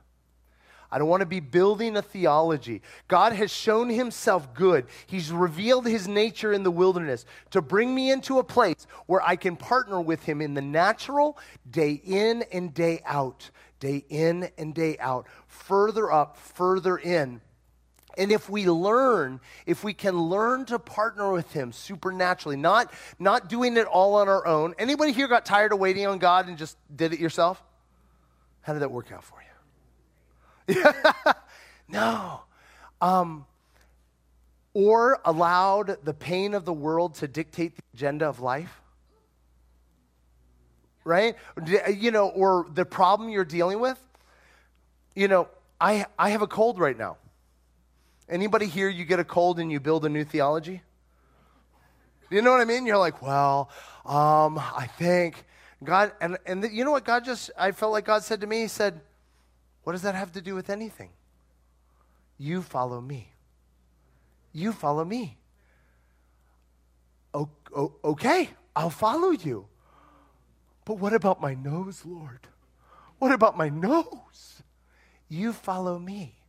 [0.91, 2.81] I don't want to be building a theology.
[3.07, 4.87] God has shown himself good.
[5.07, 9.37] He's revealed his nature in the wilderness to bring me into a place where I
[9.37, 11.37] can partner with him in the natural,
[11.69, 17.39] day in and day out, day in and day out, further up, further in.
[18.17, 23.47] And if we learn, if we can learn to partner with him supernaturally, not, not
[23.47, 24.75] doing it all on our own.
[24.77, 27.63] Anybody here got tired of waiting on God and just did it yourself?
[28.61, 29.50] How did that work out for you?
[31.89, 32.41] no.
[33.01, 33.45] Um,
[34.73, 38.81] or allowed the pain of the world to dictate the agenda of life?
[41.03, 41.35] Right?
[41.89, 43.99] You know, or the problem you're dealing with?
[45.15, 47.17] You know, I, I have a cold right now.
[48.29, 50.81] Anybody here, you get a cold and you build a new theology?
[52.29, 52.85] You know what I mean?
[52.85, 53.69] You're like, well,
[54.05, 55.43] um, I think
[55.83, 58.47] God, and, and the, you know what God just, I felt like God said to
[58.47, 59.01] me, He said,
[59.83, 61.09] what does that have to do with anything?
[62.37, 63.33] You follow me.
[64.53, 65.37] You follow me.
[67.33, 69.67] O- o- okay, I'll follow you.
[70.85, 72.47] But what about my nose, Lord?
[73.19, 74.63] What about my nose?
[75.29, 76.40] You follow me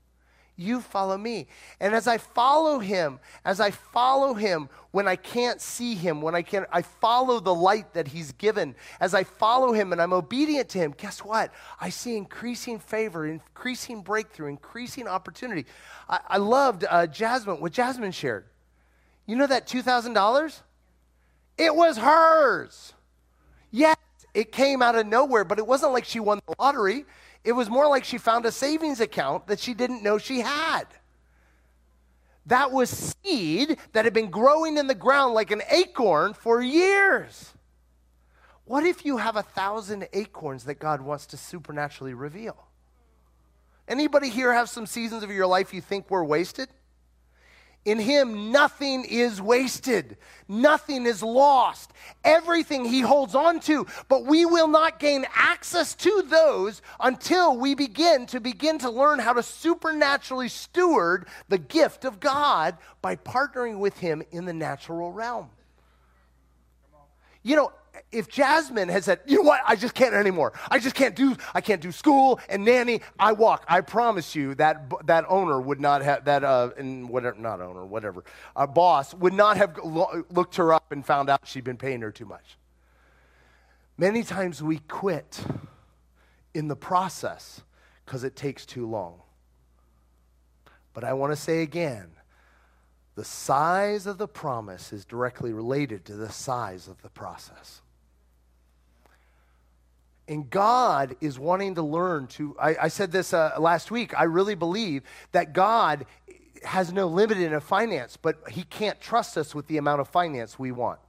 [0.63, 1.47] you follow me.
[1.81, 6.35] And as I follow him, as I follow him when I can't see him, when
[6.35, 8.75] I can't, I follow the light that he's given.
[9.01, 11.53] As I follow him and I'm obedient to him, guess what?
[11.81, 15.67] I see increasing favor, increasing breakthrough, increasing opportunity.
[16.09, 18.45] I, I loved uh, Jasmine, what Jasmine shared.
[19.27, 20.61] You know that $2,000?
[21.59, 22.95] It was hers.
[23.71, 23.97] Yes,
[24.35, 27.05] it came out of nowhere, but it wasn't like she won the lottery.
[27.45, 30.85] It was more like she found a savings account that she didn't know she had.
[32.47, 37.53] That was seed that had been growing in the ground like an acorn for years.
[38.65, 42.69] What if you have a thousand acorns that God wants to supernaturally reveal?
[43.89, 46.69] Anybody here have some seasons of your life you think were wasted?
[47.85, 50.17] In him, nothing is wasted.
[50.47, 51.93] Nothing is lost.
[52.23, 57.75] Everything he holds on to, but we will not gain access to those until we
[57.75, 63.79] begin to begin to learn how to supernaturally steward the gift of God by partnering
[63.79, 65.51] with him in the natural realm.
[67.43, 67.73] You know,
[68.11, 70.53] if Jasmine had said, you know what, I just can't anymore.
[70.71, 73.01] I just can't do, I can't do school and nanny.
[73.19, 73.65] I walk.
[73.69, 77.85] I promise you that that owner would not have that, uh, and whatever, not owner,
[77.85, 78.25] whatever,
[78.57, 82.01] a boss would not have lo- looked her up and found out she'd been paying
[82.01, 82.57] her too much.
[83.99, 85.45] Many times we quit
[86.55, 87.63] in the process
[88.05, 89.21] because it takes too long.
[90.95, 92.11] But I want to say again,
[93.15, 97.82] the size of the promise is directly related to the size of the process.
[100.29, 102.57] And God is wanting to learn to.
[102.61, 104.19] I, I said this uh, last week.
[104.19, 106.07] I really believe that God
[106.65, 110.09] has no limit in a finance, but He can't trust us with the amount of
[110.09, 111.01] finance we want.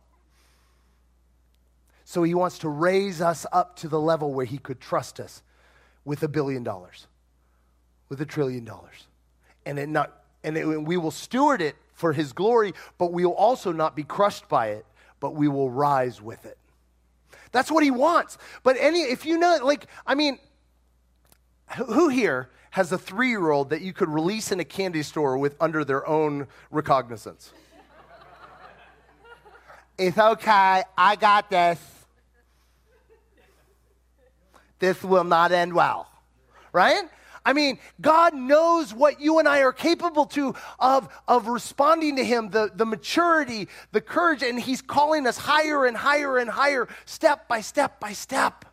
[2.05, 5.43] So He wants to raise us up to the level where He could trust us
[6.05, 7.07] with a billion dollars,
[8.09, 9.07] with a trillion dollars.
[9.65, 13.33] And, it not, and it, we will steward it for his glory, but we will
[13.33, 14.85] also not be crushed by it,
[15.19, 16.57] but we will rise with it.
[17.53, 18.37] That's what he wants.
[18.63, 20.39] But any if you know like I mean
[21.77, 25.85] who here has a 3-year-old that you could release in a candy store with under
[25.85, 27.53] their own recognizance?
[29.97, 30.83] it's okay.
[30.97, 31.79] I got this.
[34.79, 36.09] This will not end well.
[36.73, 37.03] Right?
[37.45, 42.23] I mean, God knows what you and I are capable to of, of responding to
[42.23, 46.87] Him, the, the maturity, the courage, and He's calling us higher and higher and higher,
[47.05, 48.65] step by step by step.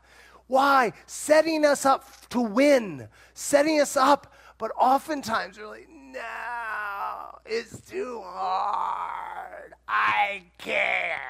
[0.46, 0.92] Why?
[1.06, 8.20] Setting us up to win, setting us up, but oftentimes we're like, no, it's too
[8.24, 9.74] hard.
[9.88, 11.20] I can't.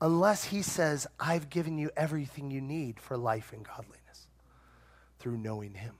[0.00, 4.03] Unless He says, I've given you everything you need for life and godliness
[5.24, 5.94] through knowing Him.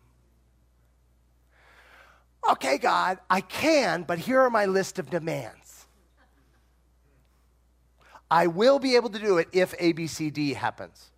[2.50, 5.86] Okay, God, I can, but here are my list of demands.
[8.30, 11.10] I will be able to do it if ABCD happens.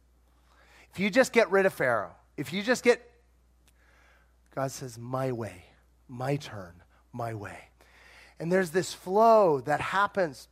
[0.93, 3.03] If you just get rid of Pharaoh, if you just get,
[4.55, 5.65] God says, my way,
[6.09, 6.75] my turn,
[7.13, 7.59] my way.
[8.39, 10.47] And there's this flow that happens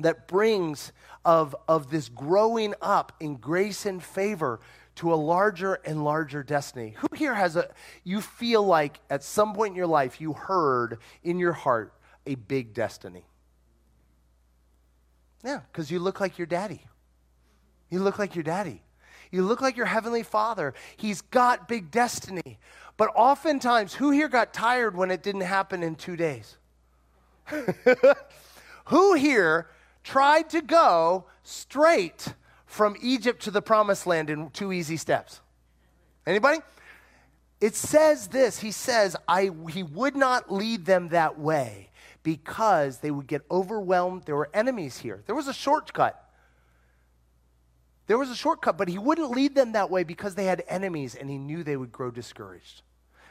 [0.00, 0.90] that brings
[1.24, 4.58] of, of this growing up in grace and favor
[5.00, 6.94] to a larger and larger destiny.
[6.98, 7.70] Who here has a,
[8.04, 11.94] you feel like at some point in your life you heard in your heart
[12.26, 13.24] a big destiny?
[15.42, 16.82] Yeah, because you look like your daddy.
[17.88, 18.82] You look like your daddy.
[19.30, 20.74] You look like your heavenly father.
[20.98, 22.58] He's got big destiny.
[22.98, 26.58] But oftentimes, who here got tired when it didn't happen in two days?
[28.84, 29.70] who here
[30.04, 32.34] tried to go straight
[32.70, 35.40] from Egypt to the promised land in two easy steps?
[36.24, 36.58] Anybody?
[37.60, 38.60] It says this.
[38.60, 41.90] He says, I, he would not lead them that way
[42.22, 44.22] because they would get overwhelmed.
[44.24, 45.22] There were enemies here.
[45.26, 46.30] There was a shortcut.
[48.06, 51.16] There was a shortcut, but he wouldn't lead them that way because they had enemies
[51.16, 52.82] and he knew they would grow discouraged.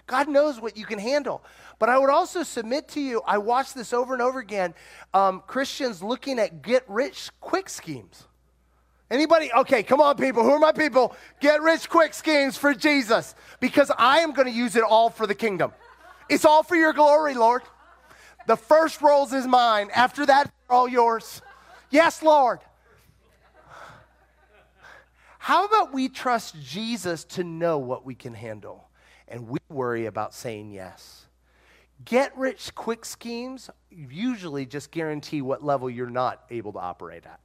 [0.06, 1.44] God knows what you can handle.
[1.80, 4.74] But I would also submit to you, I watch this over and over again
[5.14, 8.26] um, Christians looking at get rich quick schemes.
[9.12, 9.52] Anybody?
[9.54, 10.44] Okay, come on, people.
[10.44, 11.16] Who are my people?
[11.40, 15.26] Get rich quick schemes for Jesus because I am going to use it all for
[15.26, 15.74] the kingdom.
[16.30, 17.64] It's all for your glory, Lord.
[18.46, 19.90] The first rolls is mine.
[19.96, 21.42] After that, all yours.
[21.90, 22.60] Yes, Lord.
[25.40, 28.90] How about we trust Jesus to know what we can handle
[29.28, 31.26] and we worry about saying yes?
[32.06, 37.40] Get rich quick schemes usually just guarantee what level you're not able to operate at.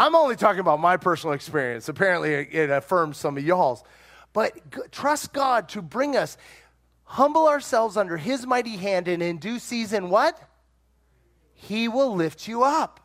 [0.00, 1.90] I'm only talking about my personal experience.
[1.90, 3.84] Apparently, it affirms some of y'all's.
[4.32, 6.38] But trust God to bring us,
[7.04, 10.40] humble ourselves under His mighty hand, and in due season, what?
[11.52, 12.98] He will lift you up.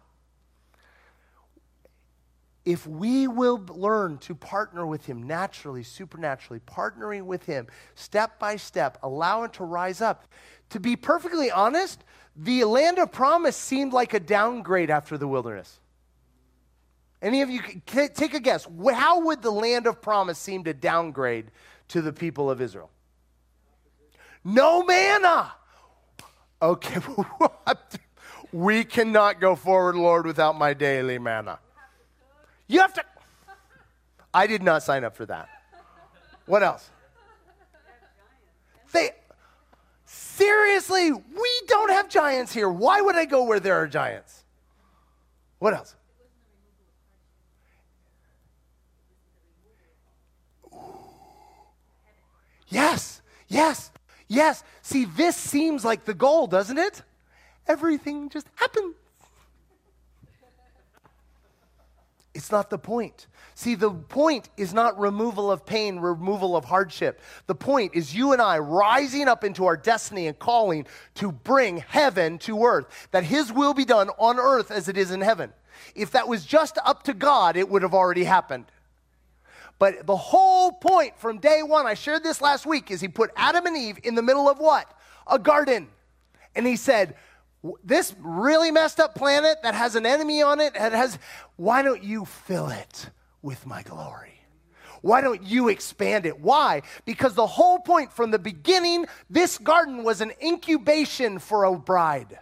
[2.63, 8.55] If we will learn to partner with Him naturally, supernaturally, partnering with Him step by
[8.55, 10.29] step, allow Him to rise up.
[10.69, 12.05] To be perfectly honest,
[12.37, 15.81] the land of promise seemed like a downgrade after the wilderness.
[17.21, 18.67] Any of you take a guess.
[18.93, 21.51] How would the land of promise seem to downgrade
[21.89, 22.91] to the people of Israel?
[24.43, 25.53] No manna.
[26.61, 27.01] Okay,
[28.51, 31.59] we cannot go forward, Lord, without my daily manna.
[32.67, 33.03] You have to.
[34.33, 35.49] I did not sign up for that.
[36.45, 36.89] What else?
[38.91, 39.11] They
[40.05, 42.69] Seriously, we don't have giants here.
[42.69, 44.43] Why would I go where there are giants?
[45.59, 45.95] What else?
[52.75, 53.89] Yes, yes,
[54.27, 54.61] yes.
[54.81, 57.03] See, this seems like the goal, doesn't it?
[57.69, 58.95] Everything just happens.
[62.33, 63.27] It's not the point.
[63.53, 67.21] See, the point is not removal of pain, removal of hardship.
[67.47, 71.77] The point is you and I rising up into our destiny and calling to bring
[71.77, 75.53] heaven to earth, that His will be done on earth as it is in heaven.
[75.95, 78.65] If that was just up to God, it would have already happened.
[79.77, 83.31] But the whole point from day one, I shared this last week, is He put
[83.35, 84.91] Adam and Eve in the middle of what?
[85.27, 85.87] A garden.
[86.55, 87.15] And He said,
[87.83, 91.17] this really messed up planet that has an enemy on it, it has,
[91.55, 93.09] why don't you fill it
[93.41, 94.41] with my glory?
[95.01, 96.39] Why don't you expand it?
[96.39, 96.81] Why?
[97.05, 102.39] Because the whole point from the beginning, this garden was an incubation for a bride.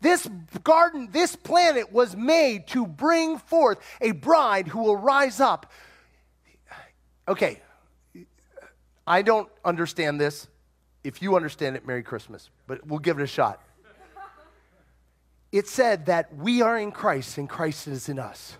[0.00, 0.28] This
[0.62, 5.72] garden, this planet was made to bring forth a bride who will rise up.
[7.26, 7.60] Okay,
[9.06, 10.48] I don't understand this.
[11.02, 13.60] If you understand it, Merry Christmas, but we'll give it a shot
[15.54, 18.56] it said that we are in Christ and Christ is in us.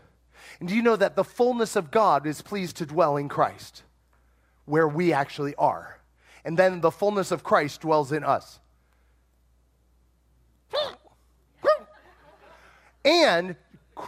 [0.61, 3.83] And do you know that the fullness of God is pleased to dwell in Christ,
[4.65, 5.99] where we actually are?
[6.45, 8.61] And then the fullness of Christ dwells in us.
[13.05, 13.57] And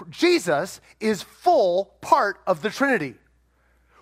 [0.09, 3.17] Jesus is full part of the Trinity,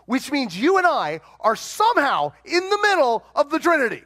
[0.07, 4.05] which means you and I are somehow in the middle of the Trinity.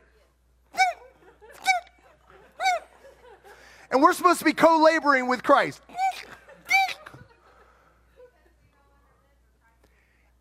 [3.91, 5.81] and we're supposed to be co laboring with Christ.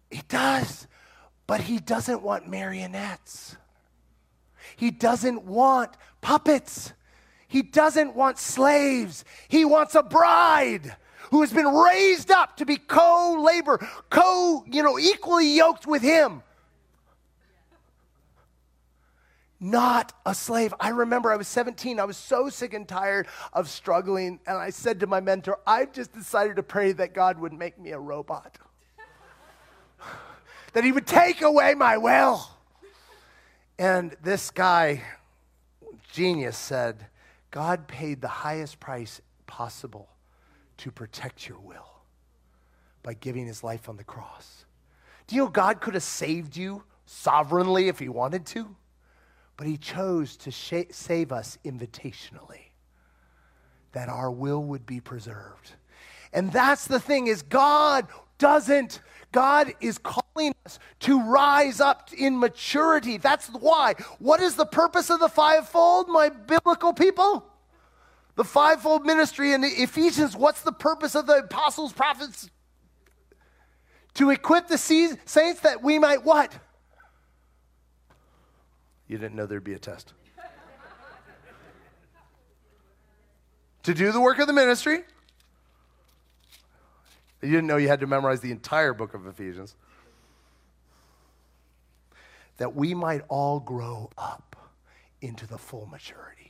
[0.09, 0.87] He does,
[1.45, 3.55] but he doesn't want marionettes.
[4.75, 5.91] He doesn't want
[6.21, 6.93] puppets.
[7.47, 9.25] He doesn't want slaves.
[9.47, 10.95] He wants a bride
[11.31, 16.43] who has been raised up to be co-labor, co, you know, equally yoked with him
[19.59, 20.73] not a slave.
[20.79, 21.99] I remember I was 17.
[21.99, 24.39] I was so sick and tired of struggling.
[24.45, 27.79] And I said to my mentor, I've just decided to pray that God would make
[27.79, 28.57] me a robot,
[30.73, 32.47] that He would take away my will.
[33.79, 35.03] And this guy,
[36.11, 37.07] genius, said,
[37.51, 40.09] God paid the highest price possible
[40.77, 42.01] to protect your will
[43.03, 44.65] by giving His life on the cross.
[45.27, 48.75] Do you know God could have saved you sovereignly if He wanted to?
[49.57, 52.69] But he chose to sh- save us invitationally,
[53.91, 55.73] that our will would be preserved.
[56.31, 58.07] And that's the thing is God
[58.37, 59.01] doesn't
[59.33, 63.17] God is calling us to rise up in maturity.
[63.17, 63.95] That's why.
[64.19, 67.45] What is the purpose of the fivefold, my biblical people?
[68.37, 72.51] The fivefold ministry in Ephesians, what's the purpose of the apostles, prophets?
[74.13, 76.53] To equip the saints that we might what?
[79.07, 80.13] You didn't know there'd be a test.
[83.83, 84.99] to do the work of the ministry.
[87.41, 89.75] You didn't know you had to memorize the entire book of Ephesians.
[92.57, 94.55] That we might all grow up
[95.21, 96.46] into the full maturity.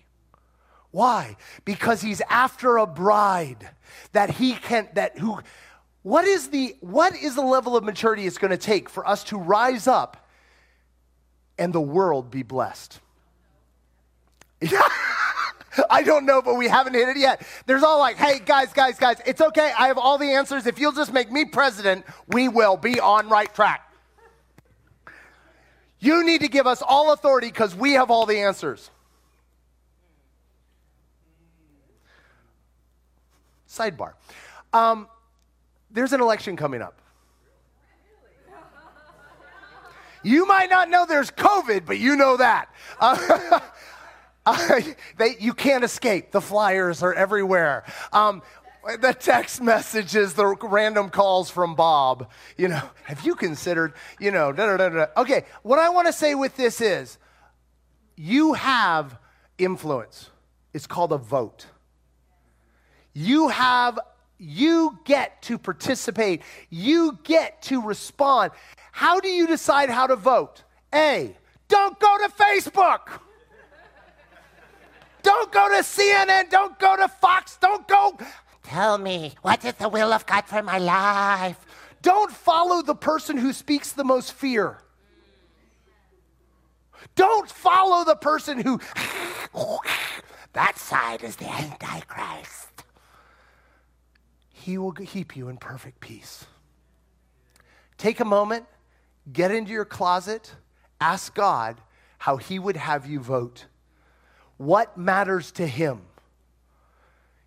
[0.91, 1.37] Why?
[1.65, 3.69] Because he's after a bride
[4.13, 5.39] that he can that who
[6.01, 9.23] what is the what is the level of maturity it's going to take for us
[9.25, 10.27] to rise up
[11.57, 12.99] and the world be blessed.
[15.89, 17.45] I don't know, but we haven't hit it yet.
[17.65, 19.71] There's all like, hey, guys, guys, guys, it's okay.
[19.77, 20.65] I have all the answers.
[20.65, 23.83] If you'll just make me president, we will be on right track.
[25.99, 28.89] You need to give us all authority because we have all the answers.
[33.67, 34.13] Sidebar.
[34.73, 35.07] Um,
[35.91, 37.01] there's an election coming up.
[40.23, 42.69] You might not know there's COVID, but you know that.
[42.99, 43.59] Uh,
[44.45, 44.81] uh,
[45.17, 46.31] they, you can't escape.
[46.31, 47.85] The flyers are everywhere.
[48.11, 48.41] Um,
[48.99, 52.29] the text messages, the random calls from Bob.
[52.57, 55.05] You know, have you considered, you know, da, da, da.
[55.17, 57.17] Okay, what I want to say with this is
[58.15, 59.17] you have
[59.57, 60.29] influence.
[60.73, 61.67] It's called a vote.
[63.19, 63.99] You have,
[64.37, 68.51] you get to participate, you get to respond.
[68.91, 70.61] How do you decide how to vote?
[70.93, 71.35] A,
[71.67, 73.19] don't go to Facebook.
[75.23, 76.51] Don't go to CNN.
[76.51, 77.57] Don't go to Fox.
[77.57, 78.19] Don't go.
[78.61, 81.57] Tell me, what is the will of God for my life?
[82.03, 84.77] Don't follow the person who speaks the most fear.
[87.15, 88.79] Don't follow the person who,
[90.53, 92.76] That side is the Antichrist.
[94.67, 96.45] He will keep you in perfect peace.
[97.97, 98.65] Take a moment,
[99.31, 100.55] get into your closet,
[100.99, 101.79] ask God
[102.17, 103.67] how he would have you vote.
[104.57, 106.01] What matters to him?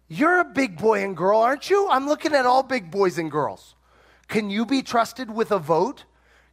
[0.09, 1.91] You're a big boy and girl, aren't you?
[1.91, 3.75] I'm looking at all big boys and girls.
[4.27, 6.05] Can you be trusted with a vote?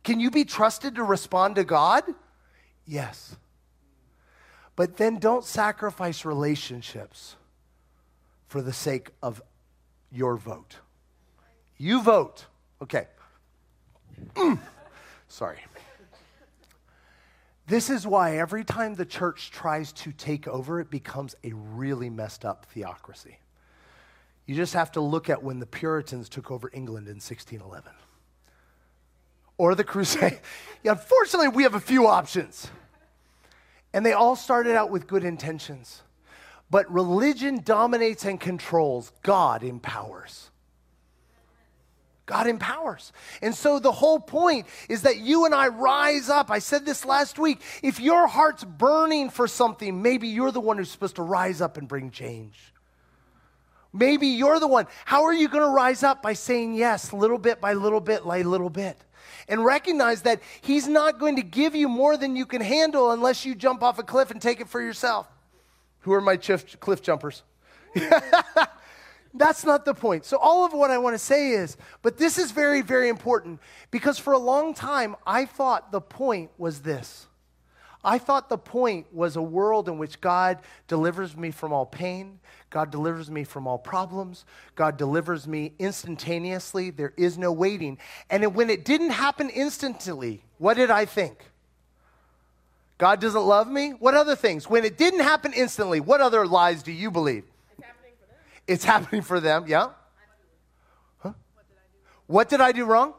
[0.03, 2.03] Can you be trusted to respond to God?
[2.85, 3.37] Yes.
[4.75, 7.37] But then don't sacrifice relationships
[8.49, 9.41] for the sake of
[10.17, 10.77] your vote.
[11.77, 12.45] You vote.
[12.81, 13.07] Okay.
[14.35, 14.59] Mm.
[15.27, 15.59] Sorry.
[17.67, 22.09] This is why every time the church tries to take over, it becomes a really
[22.09, 23.37] messed up theocracy.
[24.45, 27.91] You just have to look at when the Puritans took over England in 1611
[29.57, 30.39] or the Crusade.
[30.83, 32.69] Yeah, unfortunately, we have a few options.
[33.91, 36.03] And they all started out with good intentions.
[36.69, 40.49] But religion dominates and controls, God empowers.
[42.25, 43.13] God empowers.
[43.41, 46.51] And so the whole point is that you and I rise up.
[46.51, 47.61] I said this last week.
[47.81, 51.77] If your heart's burning for something, maybe you're the one who's supposed to rise up
[51.77, 52.73] and bring change.
[53.93, 54.87] Maybe you're the one.
[55.05, 56.21] How are you going to rise up?
[56.21, 58.97] By saying yes, little bit by little bit by little bit.
[59.47, 63.45] And recognize that He's not going to give you more than you can handle unless
[63.45, 65.27] you jump off a cliff and take it for yourself.
[66.07, 67.43] Who are my cliff, cliff jumpers?
[69.33, 70.23] That's not the point.
[70.23, 73.59] So, all of what I want to say is, but this is very, very important
[73.91, 77.27] because for a long time, I thought the point was this.
[78.05, 82.39] I thought the point was a world in which God delivers me from all pain,
[82.69, 84.45] God delivers me from all problems,
[84.75, 86.89] God delivers me instantaneously.
[86.89, 87.97] There is no waiting.
[88.29, 91.43] And when it didn't happen instantly, what did I think?
[92.97, 93.91] God doesn't love me?
[93.91, 94.67] What other things?
[94.69, 97.43] When it didn't happen instantly, what other lies do you believe?
[97.77, 99.89] It's happening for them, It's happening for them, yeah?
[101.19, 101.33] Huh?
[102.25, 103.13] What did I do wrong?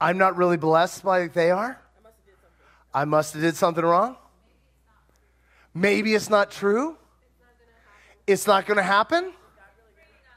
[0.00, 1.80] I'm not really blessed like they are?
[2.92, 4.16] I must have did something wrong?
[5.74, 6.96] Maybe it's not true?
[8.26, 9.32] It's not going to happen?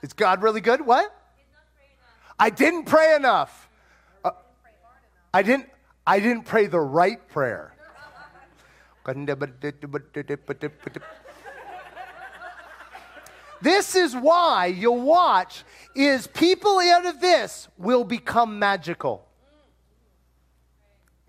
[0.01, 0.81] Is God really good?
[0.81, 1.15] What?
[2.39, 3.69] I didn't pray enough.
[4.23, 4.31] Uh,
[5.33, 5.70] I didn't
[6.11, 7.73] I didn't pray the right prayer.
[13.61, 15.63] This is why you'll watch
[15.95, 19.25] is people out of this will become magical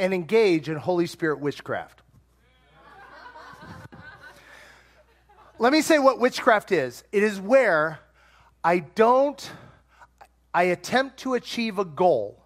[0.00, 2.02] and engage in Holy Spirit witchcraft.
[5.60, 7.04] Let me say what witchcraft is.
[7.12, 8.00] It is where
[8.64, 9.48] I don't
[10.52, 12.41] I attempt to achieve a goal.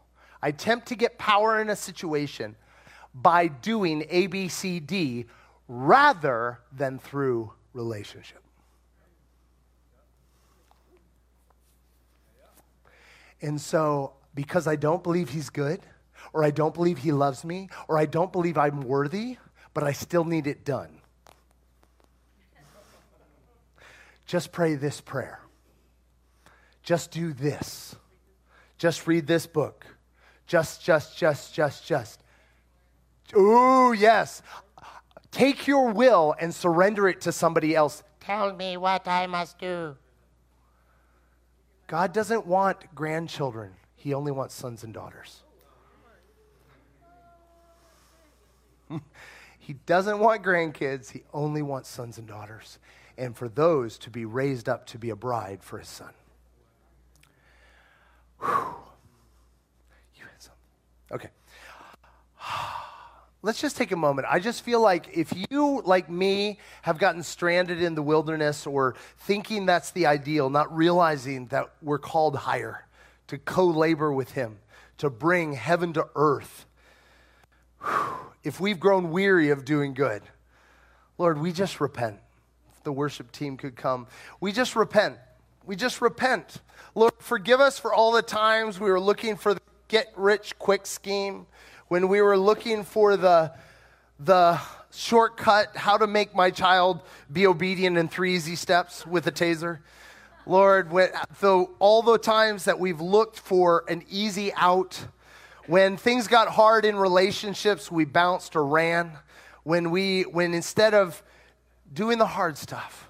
[0.47, 2.55] I attempt to get power in a situation
[3.12, 5.26] by doing A, B, C, D
[5.66, 8.44] rather than through relationship.
[13.42, 15.80] And so, because I don't believe he's good,
[16.32, 19.38] or I don't believe he loves me, or I don't believe I'm worthy,
[19.74, 21.01] but I still need it done,
[24.26, 25.40] just pray this prayer.
[26.84, 27.97] Just do this.
[28.78, 29.84] Just read this book.
[30.47, 32.22] Just, just, just, just, just.
[33.36, 34.42] Ooh, yes.
[35.30, 38.03] Take your will and surrender it to somebody else.
[38.20, 39.97] Tell me what I must do.
[41.88, 45.42] God doesn't want grandchildren, He only wants sons and daughters.
[49.59, 52.78] he doesn't want grandkids, He only wants sons and daughters.
[53.18, 56.12] And for those to be raised up to be a bride for His son.
[58.40, 58.74] Whew.
[61.13, 61.31] Okay.
[63.43, 64.27] Let's just take a moment.
[64.29, 68.97] I just feel like if you, like me, have gotten stranded in the wilderness or
[69.19, 72.87] thinking that's the ideal, not realizing that we're called higher
[73.29, 74.59] to co labor with Him,
[74.99, 76.67] to bring heaven to earth,
[78.43, 80.23] if we've grown weary of doing good,
[81.19, 82.19] Lord, we just repent.
[82.77, 84.07] If the worship team could come,
[84.41, 85.17] we just repent.
[85.65, 86.61] We just repent.
[86.95, 90.87] Lord, forgive us for all the times we were looking for the get rich quick
[90.87, 91.47] scheme
[91.89, 93.53] when we were looking for the,
[94.18, 94.61] the
[94.93, 97.01] shortcut, how to make my child
[97.32, 99.78] be obedient in three easy steps with a taser.
[100.47, 101.11] Lord, when,
[101.41, 105.07] so all the times that we've looked for an easy out,
[105.66, 109.12] when things got hard in relationships, we bounced or ran.
[109.64, 111.22] When we, when instead of
[111.93, 113.09] doing the hard stuff,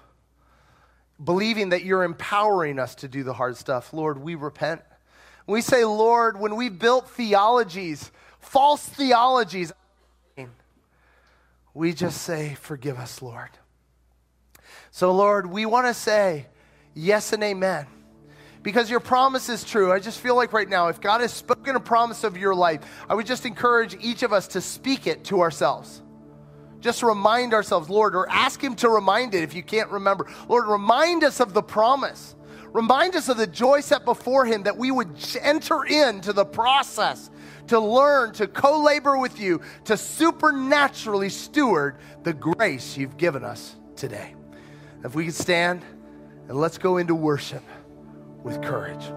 [1.23, 4.81] believing that you're empowering us to do the hard stuff, Lord, we repent.
[5.47, 8.11] We say, Lord, when we built theologies
[8.47, 9.71] false theologies.
[11.73, 13.49] we just say, Forgive us, Lord.
[14.91, 16.47] So, Lord, we want to say
[16.95, 17.85] yes and amen
[18.63, 19.91] because your promise is true.
[19.91, 22.81] I just feel like right now, if God has spoken a promise of your life,
[23.07, 26.01] I would just encourage each of us to speak it to ourselves.
[26.79, 30.27] Just remind ourselves, Lord, or ask Him to remind it if you can't remember.
[30.47, 32.35] Lord, remind us of the promise.
[32.77, 35.09] Remind us of the joy set before Him that we would
[35.41, 37.31] enter into the process
[37.69, 43.75] to learn, to co labor with you, to supernaturally steward the grace you've given us
[43.95, 44.35] today.
[45.03, 45.81] If we could stand
[46.47, 47.63] and let's go into worship
[48.43, 49.11] with courage.